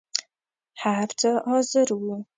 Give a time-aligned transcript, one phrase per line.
[0.81, 2.17] هر څه حاضر وو.